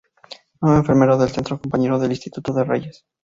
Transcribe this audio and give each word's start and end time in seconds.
Nuevo 0.61 0.77
enfermero 0.79 1.15
del 1.15 1.29
centro, 1.29 1.59
compañero 1.59 1.99
de 1.99 2.07
instituto 2.07 2.51
de 2.53 2.63
Reyes. 2.63 3.05